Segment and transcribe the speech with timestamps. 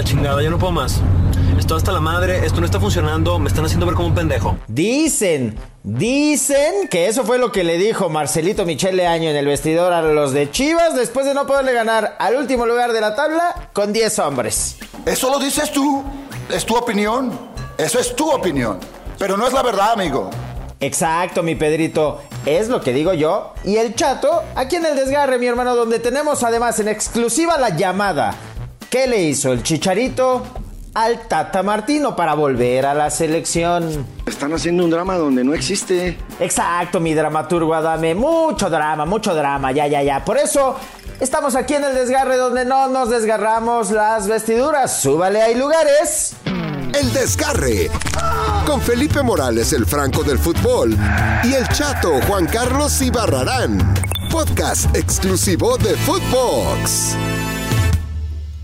[0.00, 0.98] la chingada, ya no puedo más.
[1.58, 4.56] Esto hasta la madre, esto no está funcionando, me están haciendo ver como un pendejo.
[4.66, 9.92] Dicen, dicen que eso fue lo que le dijo Marcelito Michele Año en el vestidor
[9.92, 13.68] a los de Chivas después de no poderle ganar al último lugar de la tabla
[13.74, 14.78] con 10 hombres.
[15.04, 16.02] Eso lo dices tú,
[16.48, 17.38] es tu opinión,
[17.76, 18.78] eso es tu opinión,
[19.18, 20.30] pero no es la verdad, amigo.
[20.80, 22.22] Exacto, mi Pedrito.
[22.46, 23.52] Es lo que digo yo.
[23.64, 27.76] Y el chato, aquí en el desgarre, mi hermano, donde tenemos además en exclusiva la
[27.76, 28.34] llamada.
[28.90, 30.42] ¿Qué le hizo el chicharito
[30.94, 34.04] al Tata Martino para volver a la selección?
[34.26, 36.18] Están haciendo un drama donde no existe.
[36.40, 38.16] Exacto, mi dramaturgo Adame.
[38.16, 39.70] Mucho drama, mucho drama.
[39.70, 40.24] Ya, ya, ya.
[40.24, 40.74] Por eso
[41.20, 45.00] estamos aquí en el desgarre donde no nos desgarramos las vestiduras.
[45.00, 46.34] Súbale, hay lugares.
[46.92, 47.88] El Desgarre.
[48.66, 50.98] Con Felipe Morales, el Franco del Fútbol.
[51.44, 53.94] Y el Chato Juan Carlos Ibarrarán.
[54.32, 57.14] Podcast exclusivo de Footbox.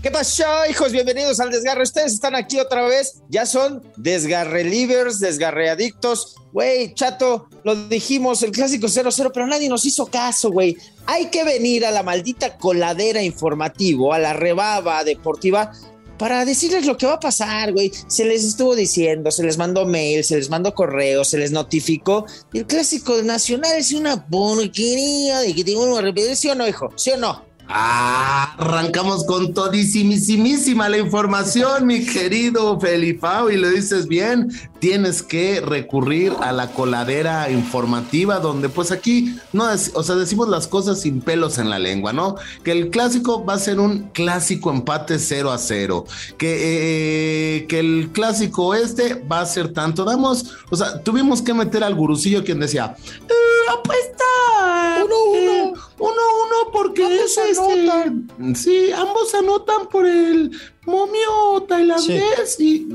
[0.07, 0.93] ¿Qué pasó, hijos?
[0.93, 1.83] Bienvenidos al Desgarre.
[1.83, 3.15] Ustedes están aquí otra vez.
[3.27, 6.37] Ya son desgarre livers, desgarre adictos.
[6.53, 10.77] Güey, chato, lo dijimos, el clásico 0-0, pero nadie nos hizo caso, güey.
[11.07, 15.73] Hay que venir a la maldita coladera informativo, a la rebaba deportiva,
[16.17, 17.91] para decirles lo que va a pasar, güey.
[18.07, 22.25] Se les estuvo diciendo, se les mandó mail, se les mandó correo, se les notificó.
[22.53, 26.93] El clásico nacional es una porquería de que tengo que repetir, ¿sí o no, hijo?
[26.95, 27.46] ¿Sí o no?
[27.69, 36.33] Arrancamos con todísimísima la información, mi querido Felipao, y lo dices bien, tienes que recurrir
[36.39, 41.57] a la coladera informativa, donde pues aquí, no, o sea, decimos las cosas sin pelos
[41.57, 42.35] en la lengua, ¿no?
[42.63, 46.05] Que el clásico va a ser un clásico empate 0 a 0,
[46.37, 51.53] que, eh, que el clásico este va a ser tanto, damos, o sea, tuvimos que
[51.53, 52.95] meter al gurucillo quien decía,
[53.27, 58.11] eh, apuesta, uno, uno, uno, uno, porque es este,
[58.55, 60.51] Sí, ambos anotan por el
[60.85, 62.87] momio tailandés y.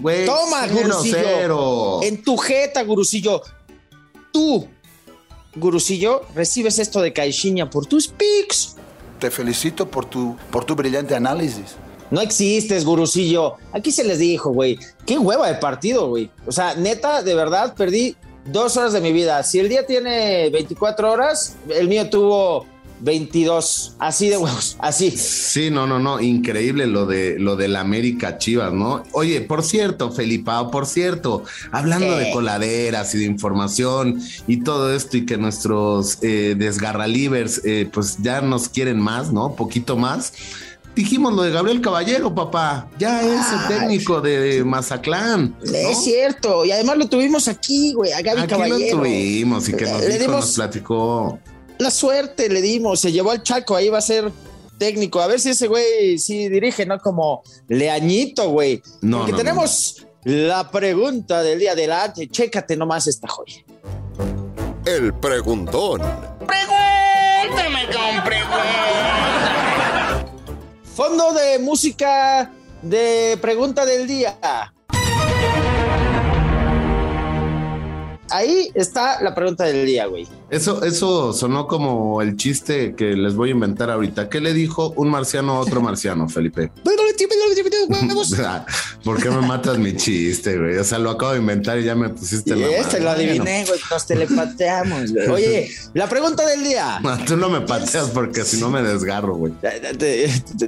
[0.00, 2.02] Wey, Toma, gurusillo.
[2.02, 3.42] En tu jeta, gurusillo.
[4.32, 4.68] Tú,
[5.54, 8.76] gurusillo, recibes esto de Caixinha por tus pics.
[9.18, 11.76] Te felicito por tu, por tu brillante análisis.
[12.10, 13.54] No existes, gurusillo.
[13.72, 14.78] Aquí se les dijo, güey.
[15.06, 16.30] Qué hueva de partido, güey.
[16.46, 18.16] O sea, neta, de verdad, perdí
[18.52, 19.42] dos horas de mi vida.
[19.42, 22.66] Si el día tiene 24 horas, el mío tuvo
[23.00, 25.10] 22, así de huevos, así.
[25.10, 29.04] Sí, no, no, no, increíble lo de lo del América Chivas, ¿no?
[29.12, 35.16] Oye, por cierto, Felipao, por cierto, hablando de coladeras y de información y todo esto
[35.16, 39.54] y que nuestros eh, desgarralivers eh, pues ya nos quieren más, ¿no?
[39.54, 40.32] Poquito más.
[40.94, 42.88] Dijimos lo de Gabriel Caballero, papá.
[42.98, 45.56] Ya es el técnico de Mazaclán.
[45.62, 46.64] Es cierto.
[46.64, 48.96] Y además lo tuvimos aquí, güey, a Gaby Caballero.
[48.96, 51.38] lo tuvimos y que nos, dijo, nos platicó
[51.80, 54.30] la suerte le dimos, se llevó al Chaco, ahí va a ser
[54.78, 55.20] técnico.
[55.20, 58.82] A ver si ese güey sí dirige, no como Leañito, güey.
[59.00, 62.28] No, Porque tenemos la pregunta del día adelante.
[62.28, 63.64] Chécate nomás esta joya.
[64.84, 66.02] El preguntón.
[66.46, 69.19] Pregúntame con pregunta.
[71.00, 72.52] Fondo de música
[72.82, 74.36] de pregunta del día.
[78.28, 80.28] Ahí está la pregunta del día, güey.
[80.50, 84.28] Eso, eso sonó como el chiste que les voy a inventar ahorita.
[84.28, 86.72] ¿Qué le dijo un marciano a otro marciano, Felipe?
[89.04, 90.76] ¿Por qué me matas mi chiste, güey?
[90.76, 93.80] O sea, lo acabo de inventar y ya me pusiste la Este lo adiviné, güey.
[93.90, 95.28] Nos telepateamos, güey.
[95.28, 97.00] Oye, la pregunta del día.
[97.00, 99.52] No, tú no me pateas porque si no me desgarro, güey.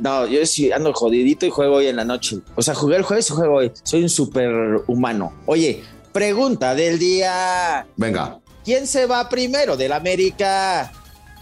[0.00, 2.38] No, yo sí ando jodidito y juego hoy en la noche.
[2.54, 3.72] O sea, jugué el jueves y juego hoy.
[3.82, 5.32] Soy un super humano.
[5.46, 5.82] Oye,
[6.12, 7.86] pregunta del día.
[7.96, 8.41] Venga.
[8.64, 10.92] ¿Quién se va primero, del América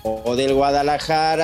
[0.02, 1.42] o del Guadalajara?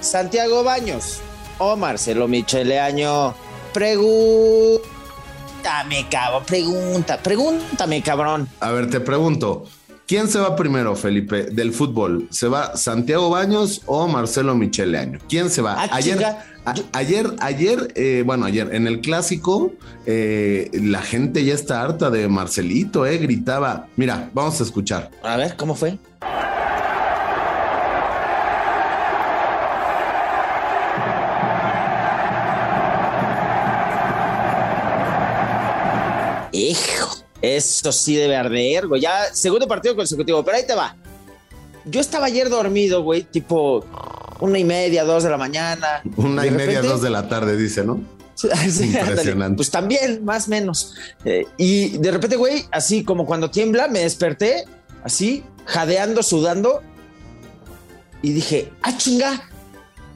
[0.00, 1.20] Santiago Baños
[1.58, 3.34] o Marcelo Micheleaño.
[3.72, 4.82] Pregúntame,
[6.10, 8.48] cabrón, pregunta, pregúntame, cabrón.
[8.60, 9.64] A ver, te pregunto.
[10.06, 12.28] ¿Quién se va primero, Felipe, del fútbol?
[12.30, 15.20] ¿Se va Santiago Baños o Marcelo Micheleaño?
[15.26, 15.84] ¿Quién se va?
[15.84, 16.22] Ah, ayer,
[16.92, 19.72] ayer, ayer, eh, bueno, ayer en el clásico,
[20.06, 23.88] eh, la gente ya está harta de Marcelito, eh, gritaba.
[23.96, 25.10] Mira, vamos a escuchar.
[25.22, 25.98] A ver, ¿cómo fue?
[36.52, 37.22] Hijo.
[37.40, 39.00] Eso sí debe arder, güey.
[39.00, 40.94] Ya, segundo partido consecutivo, pero ahí te va.
[41.84, 43.84] Yo estaba ayer dormido, güey, tipo
[44.42, 46.02] una y media, dos de la mañana.
[46.16, 48.00] Una y media, dos de la tarde, dice, ¿no?
[48.42, 49.56] Impresionante.
[49.56, 50.96] Pues también, más o menos.
[51.24, 54.64] Eh, y de repente, güey, así como cuando tiembla, me desperté,
[55.04, 56.82] así, jadeando, sudando.
[58.20, 59.48] Y dije, ah, chinga,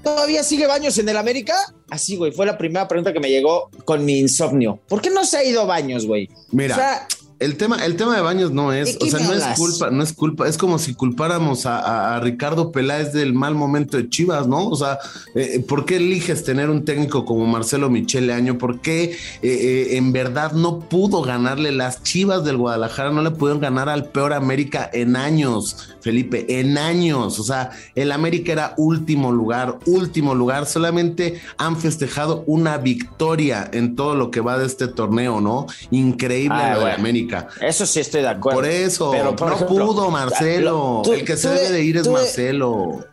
[0.02, 1.54] ¿todavía sigue Baños en el América?
[1.90, 4.80] así, güey, fue la primera pregunta que me llegó con mi insomnio.
[4.88, 6.28] ¿Por qué no se ha ido baños, güey?
[6.50, 6.74] Mira.
[6.74, 7.08] O sea,
[7.38, 9.90] El tema, el tema de baños no es, ¿De qué o sea, no es culpa,
[9.90, 13.98] no es culpa, es como si culpáramos a, a- a Ricardo Peláez del mal momento
[13.98, 14.66] de Chivas, ¿no?
[14.68, 14.98] O sea,
[15.34, 18.56] eh, ¿por qué eliges tener un técnico como Marcelo Michele Año?
[18.56, 23.10] ¿Por qué eh, eh, en verdad no pudo ganarle las Chivas del Guadalajara?
[23.10, 27.38] No le pudieron ganar al peor América en años, Felipe, en años.
[27.38, 30.64] O sea, el América era último lugar, último lugar.
[30.64, 35.66] Solamente han festejado una victoria en todo lo que va de este torneo, ¿no?
[35.90, 36.96] Increíble Ah, lo de bueno.
[37.34, 37.48] América.
[37.60, 38.58] eso sí estoy de acuerdo.
[38.60, 40.70] Por eso, Pero, por no ejemplo, pudo Marcelo.
[40.70, 43.04] lo- tú- el que se debe de- ir es de- Marcelo.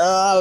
[0.00, 0.40] Ah,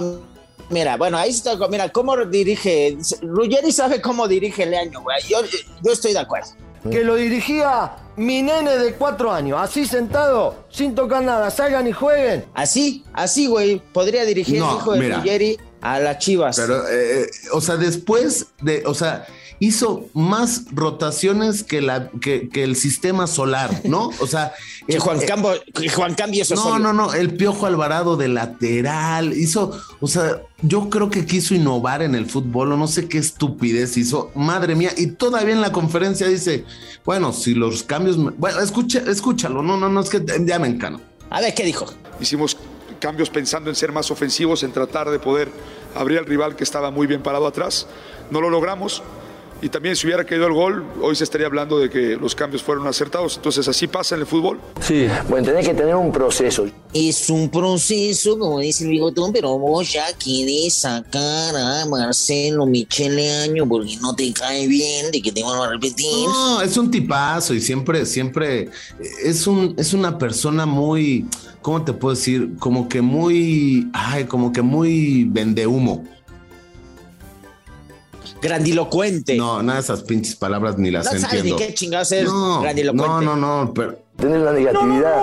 [0.70, 1.56] mira, bueno, ahí está.
[1.70, 2.98] Mira, ¿cómo dirige?
[3.22, 5.18] Ruggeri sabe cómo dirige Leaño, güey.
[5.28, 5.40] Yo,
[5.84, 6.50] yo estoy de acuerdo.
[6.92, 11.92] Que lo dirigía mi nene de cuatro años, así sentado, sin tocar nada, salgan y
[11.92, 12.46] jueguen.
[12.54, 15.18] Así, así, güey, podría dirigir No, el hijo de mira.
[15.18, 15.58] Ruggeri
[15.94, 16.58] a las Chivas.
[16.58, 19.26] Pero, eh, o sea, después de, o sea,
[19.60, 24.12] hizo más rotaciones que, la, que, que el sistema solar, ¿no?
[24.20, 24.54] O sea,
[24.88, 28.18] que el- Juan, eh, Campo, que Juan Cambio eso No, no, no, el Piojo Alvarado
[28.18, 32.88] de lateral, hizo, o sea, yo creo que quiso innovar en el fútbol, o no
[32.88, 36.66] sé qué estupidez hizo, madre mía, y todavía en la conferencia dice,
[37.06, 41.02] bueno, si los cambios, bueno, escucha, escúchalo, no, no, no, es que ya me encano.
[41.30, 41.86] A ver, ¿qué dijo?
[42.22, 42.56] Hicimos
[43.00, 45.50] cambios pensando en ser más ofensivos, en tratar de poder
[45.96, 47.88] abrir al rival que estaba muy bien parado atrás.
[48.32, 49.04] No lo logramos.
[49.62, 52.62] Y también si hubiera caído el gol, hoy se estaría hablando de que los cambios
[52.62, 53.38] fueron acertados.
[53.38, 54.60] Entonces así pasa en el fútbol.
[54.82, 56.68] Sí, bueno, tenés que tener un proceso.
[56.94, 63.32] Es un proceso, como dice el bigotón, pero vos ya quieres sacar a Marcelo Michele
[63.32, 66.28] Año porque no te cae bien de que te van a repetir.
[66.28, 68.70] No, es un tipazo y siempre, siempre
[69.24, 71.26] es un, es una persona muy,
[71.64, 72.58] ¿cómo te puedo decir?
[72.60, 76.06] Como que muy, ay, como que muy vende humo.
[78.42, 79.36] Grandilocuente.
[79.36, 81.58] No, nada de esas pinches palabras ni las No sabes entiendo.
[81.60, 83.26] ni qué chingados es No, grandilocuente.
[83.26, 85.22] no, no, no, pero Tener la negatividad.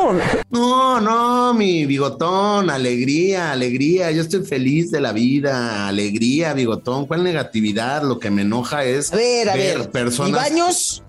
[0.50, 7.24] no, no, mi bigotón, alegría, alegría, yo estoy feliz de la vida, alegría, bigotón, ¿cuál
[7.24, 8.02] negatividad?
[8.04, 9.90] Lo que me enoja es A ver, a ver.
[9.90, 11.02] personas ¿Y Baños?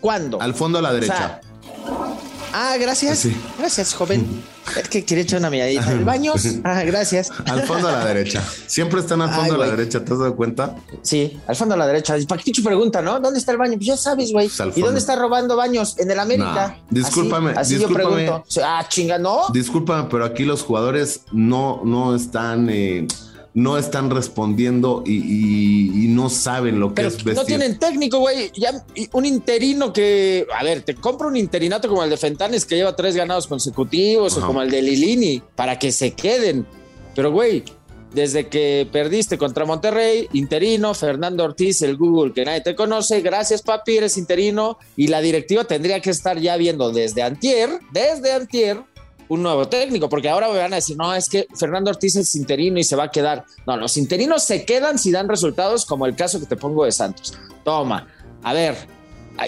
[0.00, 0.40] ¿Cuándo?
[0.42, 1.16] al fondo a la O derecha.
[1.16, 1.40] sea,
[2.56, 3.18] ah, gracias.
[3.20, 3.36] Sí.
[3.58, 4.26] Gracias, joven.
[4.76, 5.92] Es que quería echar una miradita.
[5.92, 6.42] ¿El Baños?
[6.64, 7.30] Ah, gracias.
[7.46, 8.42] Al fondo a la derecha.
[8.66, 10.74] Siempre están al Ay, fondo a la derecha, ¿te has dado cuenta?
[11.02, 12.16] Sí, al fondo a la derecha.
[12.26, 13.20] Paquiticho pregunta, ¿no?
[13.20, 13.74] ¿Dónde está el baño?
[13.74, 14.48] Pues ya sabes, güey.
[14.48, 15.96] Pues ¿Y dónde está robando baños?
[15.98, 16.78] En el América.
[16.90, 18.24] No, discúlpame, Así, así yo discúlpame.
[18.24, 18.44] pregunto.
[18.64, 19.42] Ah, chinga, ¿no?
[19.52, 23.06] Discúlpame, pero aquí los jugadores no, no están, eh,
[23.56, 27.34] no están respondiendo y, y- y no saben lo que Pero es vestir.
[27.34, 28.52] no tienen técnico, güey.
[28.54, 32.76] Ya un interino que, a ver, te compro un interinato como el de Fentanes que
[32.76, 34.44] lleva tres ganados consecutivos Ajá.
[34.44, 36.66] o como el de Lilini para que se queden.
[37.14, 37.64] Pero, güey,
[38.12, 43.62] desde que perdiste contra Monterrey, interino, Fernando Ortiz, el Google que nadie te conoce, gracias
[43.62, 48.82] papi, eres interino y la directiva tendría que estar ya viendo desde antier, desde antier,
[49.28, 52.34] un nuevo técnico, porque ahora me van a decir, no, es que Fernando Ortiz es
[52.34, 53.44] interino y se va a quedar.
[53.66, 56.92] No, los interinos se quedan si dan resultados, como el caso que te pongo de
[56.92, 57.34] Santos.
[57.64, 58.06] Toma,
[58.42, 58.76] a ver,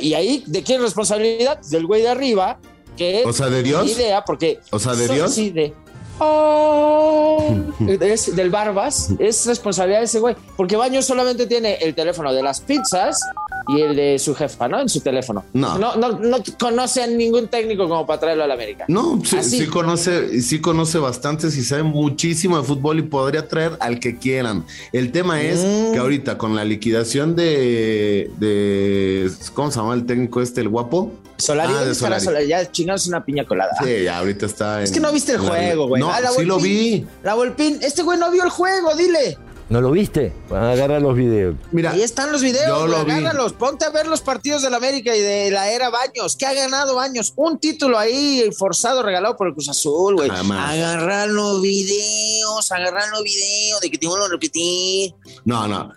[0.01, 1.61] y ahí, ¿de quién es responsabilidad?
[1.71, 2.59] Del güey de arriba,
[2.97, 3.89] que O sea, ¿de Dios?
[3.91, 4.61] idea, porque...
[4.71, 5.33] O sea, ¿de Dios?
[5.33, 5.73] Sí, de...
[6.21, 7.55] Oh,
[8.01, 12.43] es del Barbas, es responsabilidad de ese güey, porque Baño solamente tiene el teléfono de
[12.43, 13.21] las pizzas
[13.69, 14.81] y el de su jefa, ¿no?
[14.81, 15.45] En su teléfono.
[15.53, 15.79] No.
[15.79, 18.85] No, no, no conoce a ningún técnico como para traerlo a la América.
[18.89, 23.77] No, sí, sí conoce, sí conoce bastante, sí sabe muchísimo de fútbol y podría traer
[23.81, 24.65] al que quieran.
[24.93, 25.93] El tema es Mm.
[25.93, 31.13] que ahorita con la liquidación de, de ¿cómo se llama el técnico este, el guapo?
[31.37, 32.25] Solari, Ah, ¿dónde de Solari.
[32.25, 32.47] Solari?
[32.49, 33.71] Ya chingados una piña colada.
[33.85, 34.83] Sí, ya ahorita está.
[34.83, 36.01] Es que no viste el juego, güey.
[36.03, 37.07] No, Ah, sí lo vi.
[37.23, 39.39] La Volpín, este güey no vio el juego, dile.
[39.69, 40.33] ¿No lo viste?
[40.51, 41.55] Agarra los videos.
[41.73, 43.13] Mira, Ahí están los videos, yo lo vi.
[43.13, 43.53] agárralos.
[43.53, 46.37] Ponte a ver los partidos de la América y de la era Baños.
[46.37, 47.35] ¿Qué ha ganado Baños?
[47.37, 50.31] Un título ahí forzado, regalado por el Cruz Azul, güey.
[50.31, 50.71] Jamás.
[50.73, 55.15] Agarrar los videos, agarrar los videos de que te vuelvo a repetir.
[55.45, 55.93] no, no,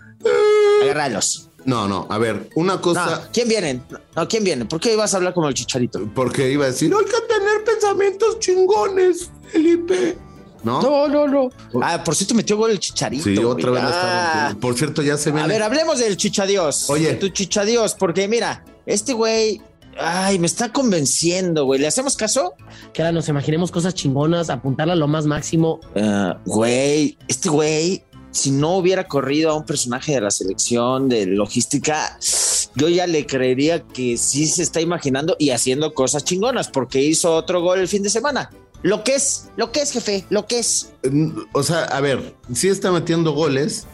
[0.83, 1.49] Agárralos.
[1.65, 2.07] no, no.
[2.09, 3.29] A ver, una No, cosa.
[3.31, 3.81] ¿quién viene?
[4.15, 4.65] No, ¿quién viene?
[4.65, 6.01] ¿Por qué ibas a hablar como el chicharito?
[6.13, 10.17] Porque iba a decir, hay que tener pensamientos chingones, Felipe.
[10.63, 10.81] ¿No?
[10.81, 11.49] No, no, no.
[11.81, 13.23] Ah, por cierto, metió gol el chicharito.
[13.23, 13.81] Sí, otra güey.
[13.81, 14.55] vez Ah.
[14.61, 15.47] Por cierto, ya se A viene.
[15.47, 16.89] ver, hablemos del chichadios.
[16.89, 17.07] Oye.
[17.07, 19.59] De tu chichadios, porque mira, este güey,
[19.99, 21.79] ay, me está convenciendo, güey.
[21.79, 22.53] ¿Le hacemos caso?
[22.93, 25.79] que ahora nos imaginemos cosas chingonas, apuntarla a lo más máximo.
[25.95, 31.25] Ah, güey, este güey, si no hubiera corrido a un personaje de la selección de
[31.25, 32.17] logística,
[32.75, 37.33] yo ya le creería que sí se está imaginando y haciendo cosas chingonas, porque hizo
[37.35, 38.49] otro gol el fin de semana.
[38.83, 40.93] Lo que es, lo que es, jefe, lo que es.
[41.53, 43.85] O sea, a ver, sí está metiendo goles,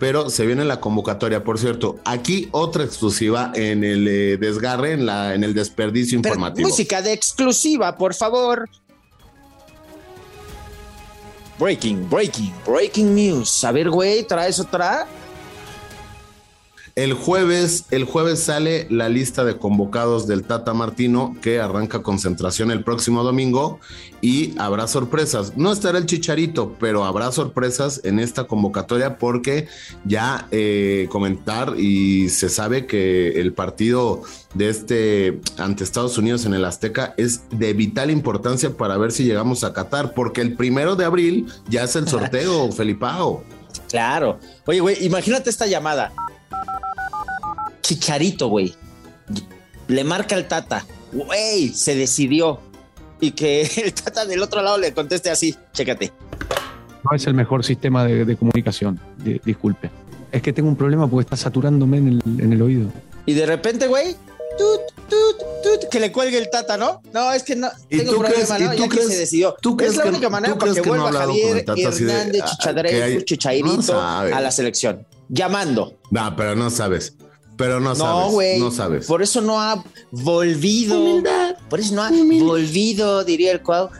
[0.00, 1.44] pero se viene la convocatoria.
[1.44, 6.34] Por cierto, aquí otra exclusiva en el eh, desgarre, en, la, en el desperdicio Pero
[6.34, 6.68] informativo.
[6.68, 8.68] música de exclusiva, por favor.
[11.58, 13.62] Breaking, breaking, breaking news.
[13.62, 15.06] A ver, güey, ¿traes otra?
[16.94, 22.70] El jueves, el jueves sale la lista de convocados del Tata Martino que arranca concentración
[22.70, 23.80] el próximo domingo
[24.20, 25.56] y habrá sorpresas.
[25.56, 29.68] No estará el Chicharito, pero habrá sorpresas en esta convocatoria porque
[30.04, 34.22] ya eh, comentar y se sabe que el partido
[34.52, 39.24] de este ante Estados Unidos en el Azteca es de vital importancia para ver si
[39.24, 43.42] llegamos a Qatar, porque el primero de abril ya es el sorteo, Felipao.
[43.88, 44.38] Claro.
[44.66, 46.12] Oye, güey, imagínate esta llamada.
[47.82, 48.74] Chicharito, güey.
[49.88, 50.86] Le marca el Tata.
[51.12, 52.60] Güey, se decidió.
[53.20, 55.54] Y que el Tata del otro lado le conteste así.
[55.72, 56.12] Chécate.
[57.04, 59.90] No es el mejor sistema de, de comunicación, di- disculpe.
[60.30, 62.88] Es que tengo un problema porque está saturándome en el, en el oído.
[63.26, 64.14] Y de repente, güey,
[64.56, 67.02] tut, tut, tut, que le cuelgue el Tata, ¿no?
[67.12, 67.68] No, es que no.
[67.90, 68.74] ¿Y tengo tú un crees- problema, ¿no?
[68.74, 69.56] y tú Ya que crees- se decidió.
[69.60, 71.42] tú crees es la que- única manera para crees que no vuelva hablado con el
[71.48, 75.06] Javier Tata así de, Hernández ah, Chichairito no a la selección.
[75.28, 75.98] Llamando.
[76.10, 77.14] No, pero no sabes.
[77.56, 78.32] Pero no, No, sabes.
[78.32, 78.58] güey.
[78.60, 79.06] No sabes.
[79.06, 81.22] Por eso no ha volvido.
[81.68, 83.90] Por eso no ha volvido, diría el cuau.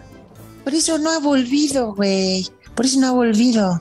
[0.65, 2.49] Por eso no ha volvido, güey.
[2.75, 3.81] Por eso no ha volvido.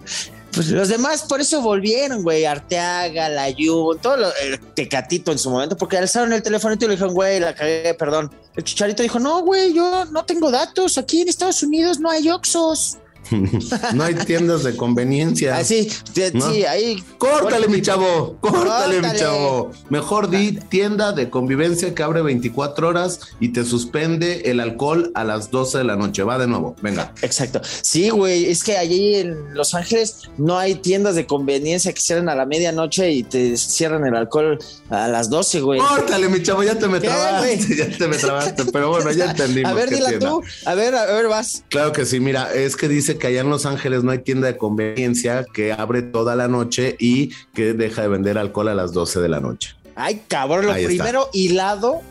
[0.54, 2.44] Pues los demás por eso volvieron, güey.
[2.44, 6.90] Arteaga, Layun, todo lo, el Tecatito en su momento, porque alzaron el teléfono y le
[6.90, 8.30] dijeron, güey, la cagué, perdón.
[8.56, 10.98] El chicharito dijo, no, güey, yo no tengo datos.
[10.98, 12.98] Aquí en Estados Unidos no hay Oxos.
[13.94, 15.58] no hay tiendas de conveniencia.
[15.58, 16.52] Así, sí, ¿No?
[16.52, 17.04] sí, ahí.
[17.18, 18.38] Córtale, mi chavo.
[18.42, 19.72] Córtale, mi chavo.
[19.90, 25.24] Mejor di tienda de convivencia que abre 24 horas y te suspende el alcohol a
[25.24, 26.24] las 12 de la noche.
[26.24, 26.76] Va de nuevo.
[26.82, 27.14] Venga.
[27.22, 27.62] Exacto.
[27.82, 32.30] Sí, güey, es que allí en Los Ángeles no hay tiendas de conveniencia que cierran
[32.30, 34.60] a la medianoche y te cierran el alcohol
[34.90, 35.80] a las 12, güey.
[35.80, 36.64] Córtale, mi chavo.
[36.64, 37.76] Ya te me ¿Qué, trabaste.
[37.76, 38.66] Ya te me trabaste.
[38.66, 39.72] Pero bueno, ya entendimos.
[39.72, 40.30] A ver, dila tienda.
[40.30, 40.42] tú.
[40.66, 41.64] A ver, a ver, vas.
[41.70, 44.48] Claro que sí, mira, es que dice que allá en Los Ángeles no hay tienda
[44.48, 48.92] de conveniencia que abre toda la noche y que deja de vender alcohol a las
[48.92, 49.76] 12 de la noche.
[49.96, 50.88] Ay, cabrón, lo Ahí está.
[50.96, 52.02] primero hilado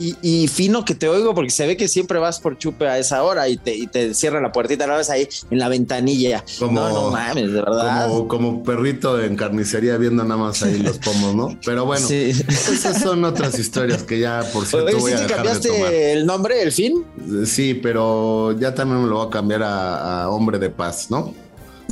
[0.00, 2.98] y, y fino que te oigo, porque se ve que siempre vas por chupe a
[2.98, 6.42] esa hora y te, y te cierra la puertita, no ves ahí en la ventanilla.
[6.58, 8.08] Como- no, no mames, de verdad.
[8.08, 11.58] Como, como perrito en carnicería viendo nada más ahí los pomos, ¿no?
[11.64, 12.30] Pero bueno, Sí.
[12.48, 15.62] esas son otras historias que ya, por cierto, Oye, voy ¿sí a dejar de tomar.
[15.78, 17.04] cambiaste el nombre, el fin?
[17.44, 21.34] Sí, pero ya también me lo voy a cambiar a, a hombre de paz, ¿no?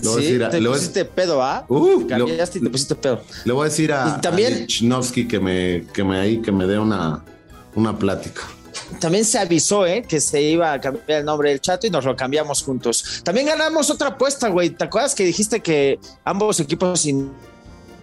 [0.01, 1.65] Le voy a decir a- te le voy a- pusiste pedo, ¿ah?
[1.69, 3.21] Uh, Cambiaste y te pusiste pedo.
[3.45, 6.67] le voy a decir a, Y también- a que me, que me ahí, que me
[6.67, 7.25] dé una,
[7.79, 8.43] una plática.
[9.01, 10.03] También se avisó, ¿eh?
[10.07, 13.21] Que se iba a cambiar el nombre del chato y nos lo cambiamos juntos.
[13.25, 14.71] También ganamos otra apuesta, güey.
[14.71, 17.31] ¿Te acuerdas que dijiste que ambos equipos in-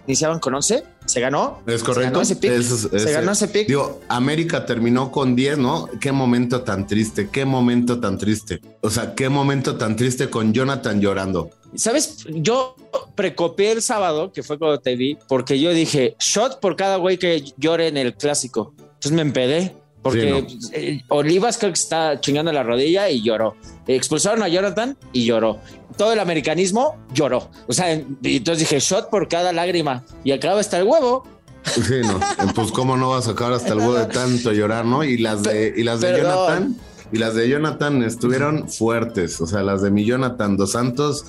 [0.06, 0.84] iniciaban con 11?
[1.06, 1.60] ¿Se ganó?
[1.66, 2.10] Es Se correcto.
[2.12, 2.50] ganó ese pick.
[2.50, 3.66] Es- se ganó ese pick.
[3.68, 5.88] Digo, América terminó con 10, ¿no?
[6.00, 8.60] Qué momento tan triste, qué momento tan triste.
[8.80, 11.50] O sea, qué momento tan triste con Jonathan llorando.
[11.74, 12.24] ¿Sabes?
[12.28, 12.76] Yo
[13.14, 17.18] precopié el sábado, que fue cuando te vi, porque yo dije, shot por cada güey
[17.18, 18.72] que llore en el clásico.
[18.96, 19.76] Entonces me empedé.
[20.02, 23.56] Porque eh, Olivas creo que está chingando la rodilla y lloró.
[23.88, 25.58] Expulsaron a Jonathan y lloró.
[25.96, 27.50] Todo el americanismo lloró.
[27.66, 30.04] O sea, entonces dije, shot por cada lágrima.
[30.22, 31.26] Y acaba hasta el huevo.
[31.64, 32.20] Sí, no.
[32.54, 35.02] Pues cómo no va a sacar hasta el huevo de tanto llorar, ¿no?
[35.02, 36.30] Y las de, y las de Perdón.
[36.30, 36.76] Jonathan,
[37.10, 39.40] y las de Jonathan estuvieron fuertes.
[39.40, 41.24] O sea, las de mi Jonathan dos Santos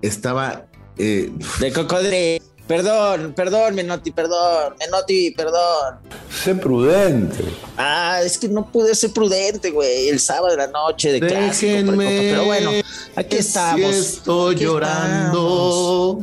[0.00, 0.64] estaba
[0.96, 1.30] eh,
[1.60, 2.44] De cocodrilo.
[2.66, 5.96] Perdón, perdón, Menotti, perdón, Menotti, perdón.
[6.30, 7.44] Sé prudente.
[7.76, 10.08] Ah, es que no pude ser prudente, güey.
[10.08, 11.92] El sábado de la noche de clásico.
[11.92, 12.70] Precopa, Pero bueno,
[13.16, 13.94] aquí estamos.
[13.94, 16.20] Si estoy Aquí llorando.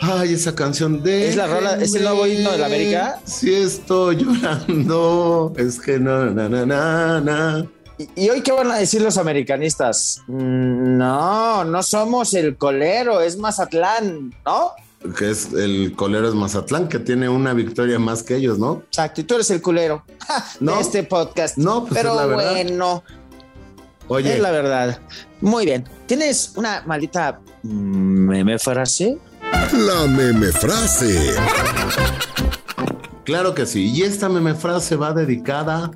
[0.00, 1.28] Ay, esa canción de.
[1.28, 3.20] ¿Es la rola- es el nuevo himno de la América?
[3.24, 5.52] Si estoy llorando.
[5.56, 7.66] Es que no, na, na, na, na.
[7.98, 10.22] ¿Y, y hoy qué van a decir los americanistas?
[10.26, 14.72] Mm, No, no somos el colero, es Mazatlán, ¿no?
[15.16, 18.82] Que es el colero es Mazatlán, que tiene una victoria más que ellos, ¿no?
[18.86, 20.74] Exacto, y tú eres el culero ja, No.
[20.74, 21.56] de este podcast.
[21.56, 22.52] No, pues Pero es la verdad.
[22.52, 23.02] bueno,
[24.08, 25.00] Oye, es la verdad.
[25.40, 25.88] Muy bien.
[26.06, 29.18] ¿Tienes una maldita meme frase?
[29.72, 31.34] La meme frase.
[33.24, 33.90] claro que sí.
[33.92, 35.90] Y esta meme frase va dedicada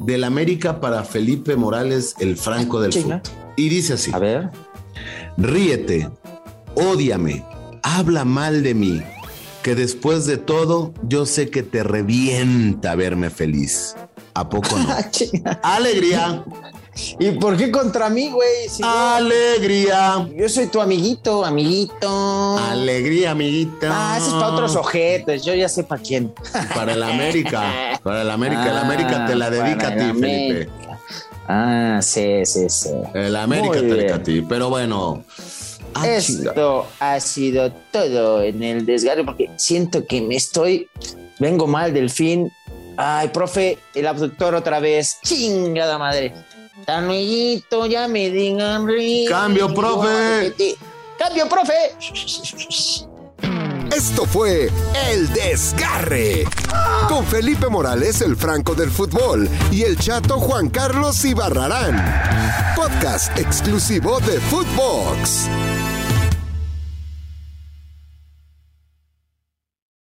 [0.00, 3.22] del América para Felipe Morales, el Franco del fútbol.
[3.56, 4.10] Y dice así.
[4.14, 4.50] A ver.
[5.36, 6.08] Ríete,
[6.74, 7.44] ódiame,
[7.82, 9.02] habla mal de mí,
[9.62, 13.96] que después de todo yo sé que te revienta verme feliz.
[14.34, 14.88] ¿A poco no?
[15.10, 15.60] Chinga.
[15.62, 16.44] Alegría.
[17.18, 18.68] ¿Y por qué contra mí, güey?
[18.68, 20.28] Si Alegría.
[20.36, 22.58] yo, soy tu amiguito, amiguito.
[22.58, 23.88] Alegría, amiguita.
[23.90, 25.44] Ah, eso es para otros ojetes.
[25.44, 26.32] Yo ya sé para quién.
[26.74, 27.98] Para el América.
[28.02, 28.70] Para el América.
[28.70, 30.50] el América te la Ah, dedica a ti, el Felipe.
[30.52, 30.98] América.
[31.48, 32.90] Ah, sí, sí, sí.
[33.14, 34.42] El América Muy te dedica a ti.
[34.48, 35.24] Pero bueno.
[35.94, 36.50] Ah, chinga.
[36.50, 40.88] Esto ha sido todo en el desgarre porque siento que me estoy.
[41.38, 42.52] Vengo mal del fin.
[42.96, 45.18] Ay, profe, el abductor otra vez.
[45.22, 46.34] Chingada madre.
[46.84, 48.86] Tan lueguito, ya me digan.
[49.28, 50.54] Cambio, profe.
[51.18, 51.94] Cambio, profe.
[53.94, 54.70] Esto fue
[55.10, 56.44] El Desgarre.
[57.08, 62.74] Con Felipe Morales, el Franco del Fútbol, y el chato Juan Carlos Ibarrarán.
[62.76, 65.48] Podcast exclusivo de Footbox.